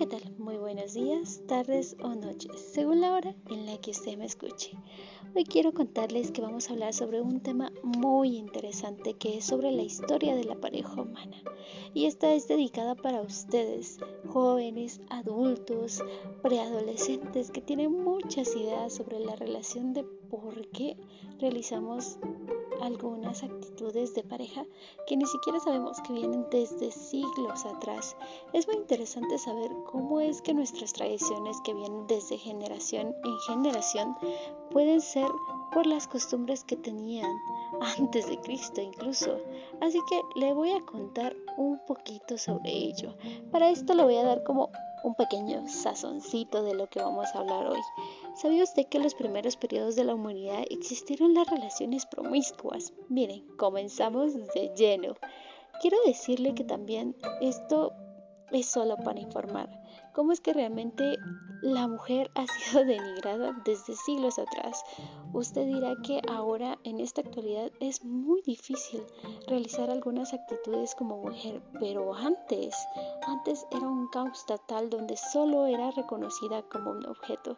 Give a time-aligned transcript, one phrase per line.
[0.00, 0.34] ¿qué tal?
[0.38, 4.70] Muy buenos días, tardes o noches, según la hora en la que usted me escuche.
[5.36, 9.70] Hoy quiero contarles que vamos a hablar sobre un tema muy interesante que es sobre
[9.72, 11.36] la historia de la pareja humana.
[11.92, 16.02] Y esta es dedicada para ustedes, jóvenes, adultos,
[16.40, 20.96] preadolescentes que tienen muchas ideas sobre la relación de por qué
[21.38, 22.18] realizamos
[22.80, 24.64] algunas actitudes de pareja
[25.06, 28.16] que ni siquiera sabemos que vienen desde siglos atrás.
[28.52, 34.16] Es muy interesante saber cómo es que nuestras tradiciones que vienen desde generación en generación
[34.70, 35.28] pueden ser
[35.72, 37.30] por las costumbres que tenían
[37.98, 39.38] antes de Cristo incluso.
[39.80, 43.14] Así que le voy a contar un poquito sobre ello.
[43.50, 44.70] Para esto le voy a dar como
[45.02, 47.80] un pequeño sazoncito de lo que vamos a hablar hoy.
[48.34, 52.92] ¿Sabía usted que en los primeros periodos de la humanidad existieron las relaciones promiscuas?
[53.08, 55.14] Miren, comenzamos de lleno.
[55.80, 57.92] Quiero decirle que también esto
[58.52, 59.68] es solo para informar.
[60.12, 61.16] ¿Cómo es que realmente
[61.62, 64.82] la mujer ha sido denigrada desde siglos atrás?
[65.32, 69.00] Usted dirá que ahora, en esta actualidad, es muy difícil
[69.46, 72.74] realizar algunas actitudes como mujer, pero antes,
[73.26, 77.56] antes era un caos total donde solo era reconocida como un objeto.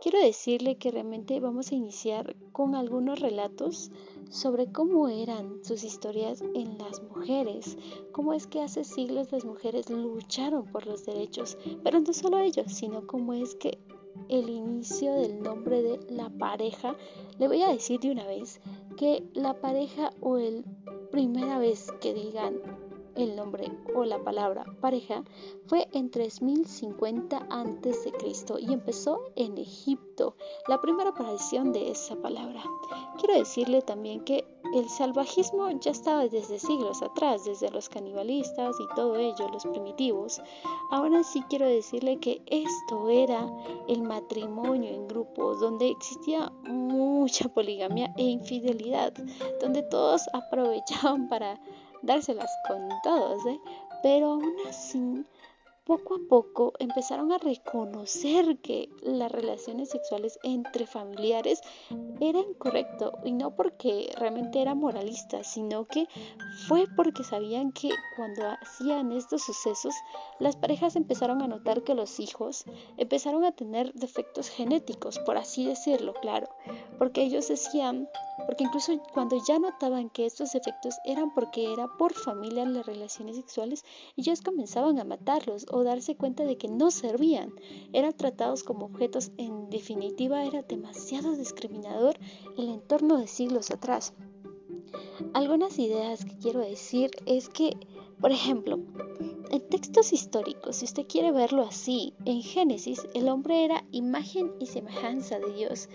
[0.00, 3.90] Quiero decirle que realmente vamos a iniciar con algunos relatos
[4.30, 7.76] sobre cómo eran sus historias en las mujeres,
[8.12, 12.72] cómo es que hace siglos las mujeres lucharon por los derechos, pero no solo ellos,
[12.72, 13.78] sino cómo es que
[14.28, 16.96] el inicio del nombre de la pareja,
[17.38, 18.60] le voy a decir de una vez
[18.96, 20.64] que la pareja o el
[21.10, 22.60] primera vez que digan
[23.18, 25.24] el nombre o la palabra pareja
[25.66, 28.12] fue en 3050 a.C.
[28.60, 30.36] y empezó en Egipto,
[30.68, 32.62] la primera aparición de esa palabra.
[33.18, 38.94] Quiero decirle también que el salvajismo ya estaba desde siglos atrás, desde los canibalistas y
[38.94, 40.40] todo ello, los primitivos.
[40.90, 43.50] Ahora sí quiero decirle que esto era
[43.88, 49.12] el matrimonio en grupos, donde existía mucha poligamia e infidelidad,
[49.60, 51.60] donde todos aprovechaban para
[52.02, 53.60] dárselas con todos, ¿eh?
[54.02, 55.24] pero aún así
[55.88, 61.62] poco a poco empezaron a reconocer que las relaciones sexuales entre familiares
[62.20, 66.06] era incorrecto y no porque realmente era moralista, sino que
[66.66, 69.94] fue porque sabían que cuando hacían estos sucesos,
[70.38, 72.64] las parejas empezaron a notar que los hijos
[72.98, 76.48] empezaron a tener defectos genéticos, por así decirlo, claro,
[76.98, 78.10] porque ellos decían,
[78.46, 83.36] porque incluso cuando ya notaban que estos defectos eran porque era por familia las relaciones
[83.36, 83.84] sexuales,
[84.18, 87.52] ellos comenzaban a matarlos darse cuenta de que no servían,
[87.92, 92.18] eran tratados como objetos, en definitiva era demasiado discriminador
[92.56, 94.14] el entorno de siglos atrás.
[95.34, 97.76] Algunas ideas que quiero decir es que,
[98.20, 98.78] por ejemplo,
[99.50, 104.66] en textos históricos, si usted quiere verlo así, en Génesis el hombre era imagen y
[104.66, 105.88] semejanza de Dios,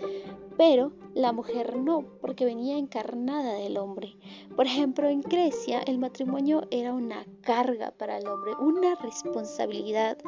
[0.56, 4.16] pero la mujer no, porque venía encarnada del hombre.
[4.56, 10.18] Por ejemplo, en Grecia el matrimonio era una carga para el hombre, una responsabilidad.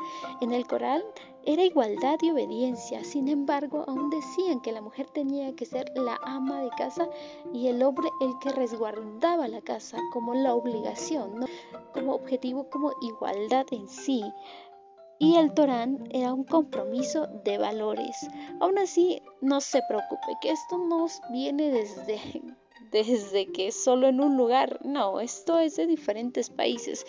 [0.40, 1.02] En el Corán
[1.44, 6.18] era igualdad y obediencia, sin embargo, aún decían que la mujer tenía que ser la
[6.22, 7.08] ama de casa
[7.52, 11.46] y el hombre el que resguardaba la casa como la obligación, ¿no?
[11.92, 14.22] como objetivo, como igualdad en sí
[15.18, 18.28] y el Torán era un compromiso de valores.
[18.60, 22.20] Aún así, no se preocupe, que esto no viene desde,
[22.92, 27.06] desde que solo en un lugar, no, esto es de diferentes países.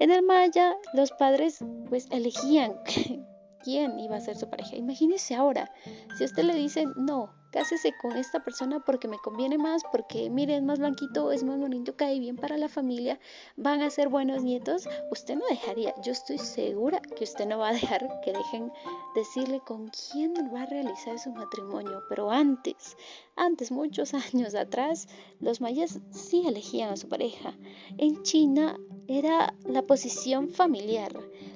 [0.00, 2.74] En el Maya, los padres pues elegían
[3.62, 4.76] quién iba a ser su pareja.
[4.76, 5.70] Imagínese ahora,
[6.16, 10.28] si a usted le dicen, no, cásese con esta persona porque me conviene más, porque
[10.28, 13.20] mire, es más blanquito, es más bonito, cae bien para la familia,
[13.56, 17.68] van a ser buenos nietos, usted no dejaría, yo estoy segura que usted no va
[17.68, 18.72] a dejar que dejen
[19.14, 22.96] decirle con quién va a realizar su matrimonio, pero antes,
[23.36, 25.06] antes, muchos años atrás,
[25.38, 27.54] los mayas sí elegían a su pareja.
[27.98, 28.76] En China
[29.06, 31.12] era la posición familiar,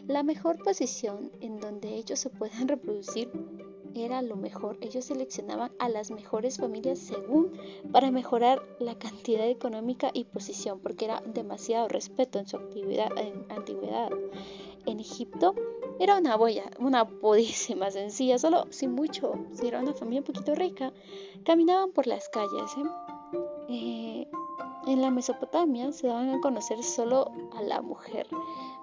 [0.06, 3.32] la mejor posición en donde ellos se puedan reproducir
[3.94, 4.78] era lo mejor.
[4.80, 7.52] Ellos seleccionaban a las mejores familias según
[7.92, 13.44] para mejorar la cantidad económica y posición, porque era demasiado respeto en su actividad, en
[13.50, 14.10] antigüedad.
[14.86, 15.54] En Egipto
[15.98, 20.54] era una boya, una bodísima sencilla, solo sin mucho, si era una familia un poquito
[20.54, 20.92] rica,
[21.44, 22.76] caminaban por las calles.
[22.76, 23.38] ¿eh?
[23.68, 24.28] Eh,
[24.86, 28.26] en la Mesopotamia se daban a conocer solo a la mujer.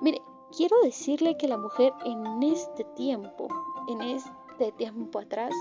[0.01, 0.21] Mire,
[0.55, 3.47] quiero decirle que la mujer en este tiempo,
[3.87, 5.53] en este de tiempo atrás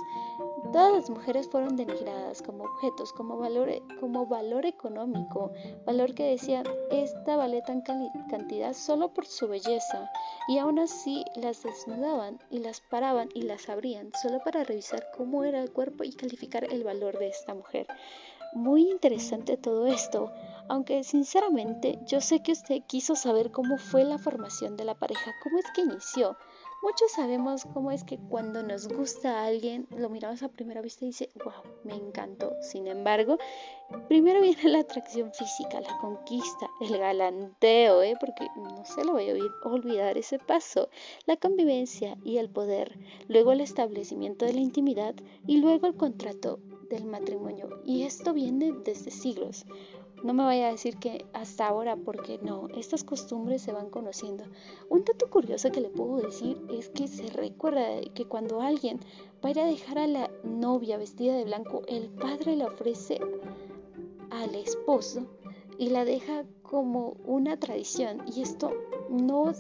[0.73, 3.71] Todas las mujeres fueron denigradas como objetos, como valor,
[4.01, 5.53] como valor económico,
[5.87, 10.11] valor que decían, esta vale tan cantidad solo por su belleza,
[10.49, 15.45] y aún así las desnudaban y las paraban y las abrían solo para revisar cómo
[15.45, 17.87] era el cuerpo y calificar el valor de esta mujer.
[18.55, 20.31] Muy interesante todo esto,
[20.69, 25.33] aunque sinceramente yo sé que usted quiso saber cómo fue la formación de la pareja,
[25.43, 26.37] cómo es que inició.
[26.81, 31.05] Muchos sabemos cómo es que cuando nos gusta a alguien, lo miramos a primera vista
[31.05, 32.53] y dice, wow, me encantó.
[32.61, 33.39] Sin embargo,
[34.07, 38.15] primero viene la atracción física, la conquista, el galanteo, ¿eh?
[38.21, 40.91] porque no se lo voy a olvidar ese paso,
[41.27, 46.61] la convivencia y el poder, luego el establecimiento de la intimidad y luego el contrato
[46.89, 47.81] del matrimonio.
[47.85, 49.67] Y esto viene desde siglos.
[50.23, 54.45] No me vaya a decir que hasta ahora, porque no, estas costumbres se van conociendo.
[54.89, 59.01] Un dato curioso que le puedo decir es que se recuerda que cuando alguien
[59.45, 63.21] va a ir a dejar a la novia vestida de blanco, el padre la ofrece
[64.31, 65.27] al esposo
[65.79, 68.23] y la deja como una tradición.
[68.35, 68.73] Y esto
[69.11, 69.53] no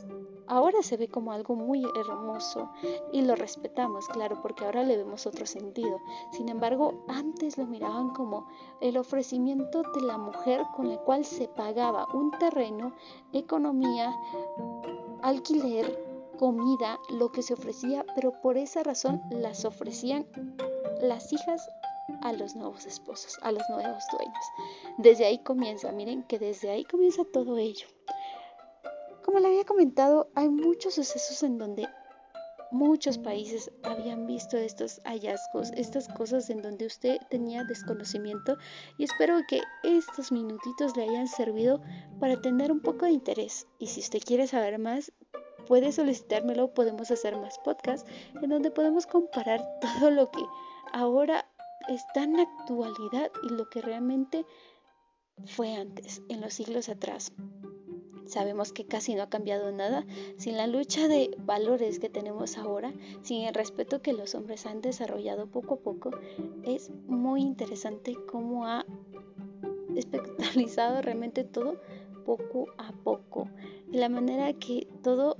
[0.47, 2.71] ahora se ve como algo muy hermoso
[3.13, 5.99] y lo respetamos, claro, porque ahora le vemos otro sentido.
[6.33, 8.47] Sin embargo, antes lo miraban como
[8.81, 12.93] el ofrecimiento de la mujer con el cual se pagaba un terreno,
[13.33, 14.15] economía,
[15.23, 15.99] alquiler,
[16.39, 20.27] comida, lo que se ofrecía, pero por esa razón las ofrecían
[21.01, 21.69] las hijas
[22.23, 24.45] a los nuevos esposos, a los nuevos dueños.
[24.99, 27.87] Desde ahí comienza, miren que desde ahí comienza todo ello.
[29.25, 31.89] Como le había comentado, hay muchos sucesos en donde
[32.71, 38.59] muchos países habían visto estos hallazgos, estas cosas en donde usted tenía desconocimiento
[38.99, 41.81] y espero que estos minutitos le hayan servido
[42.21, 43.67] para tener un poco de interés.
[43.79, 45.11] Y si usted quiere saber más,
[45.67, 48.11] puede solicitármelo, podemos hacer más podcasts
[48.43, 50.45] en donde podemos comparar todo lo que
[50.93, 51.47] ahora
[51.89, 54.45] está en la actualidad y lo que realmente
[55.47, 57.33] fue antes, en los siglos atrás.
[58.27, 60.07] Sabemos que casi no ha cambiado nada
[60.37, 62.93] sin la lucha de valores que tenemos ahora,
[63.23, 66.11] sin el respeto que los hombres han desarrollado poco a poco.
[66.63, 68.87] Es muy interesante cómo ha
[69.95, 71.81] espectralizado realmente todo
[72.25, 73.49] poco a poco.
[73.93, 75.37] Y la manera que todo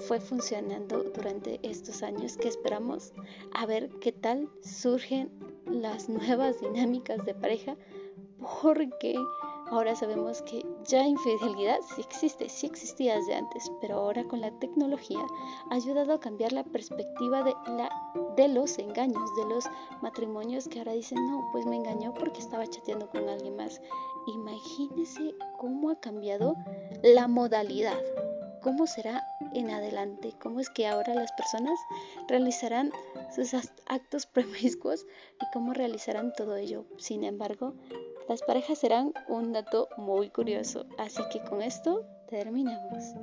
[0.00, 3.12] fue funcionando durante estos años que esperamos
[3.52, 5.30] a ver qué tal surgen
[5.66, 7.76] las nuevas dinámicas de pareja
[8.62, 9.14] porque
[9.72, 14.50] Ahora sabemos que ya infidelidad sí existe, sí existía desde antes, pero ahora con la
[14.58, 15.24] tecnología
[15.70, 17.90] ha ayudado a cambiar la perspectiva de, la,
[18.36, 19.64] de los engaños, de los
[20.02, 23.80] matrimonios que ahora dicen, no, pues me engañó porque estaba chateando con alguien más.
[24.26, 26.54] Imagínense cómo ha cambiado
[27.02, 27.98] la modalidad,
[28.60, 31.78] cómo será en adelante, cómo es que ahora las personas
[32.28, 32.92] realizarán
[33.34, 33.54] sus
[33.86, 35.06] actos promiscuos
[35.40, 36.84] y cómo realizarán todo ello.
[36.98, 37.72] Sin embargo,
[38.28, 43.14] las parejas serán un dato muy curioso, así que con esto terminamos.